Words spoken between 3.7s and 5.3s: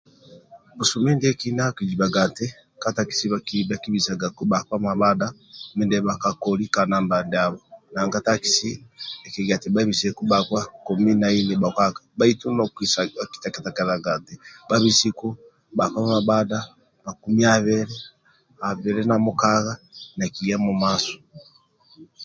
bhakibisagaku bhakpa mamadha